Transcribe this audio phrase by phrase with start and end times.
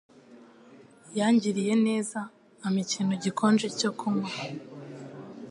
[1.17, 2.19] Yangiriye neza
[2.65, 4.29] ampa ikintu gikonje cyo kunywa.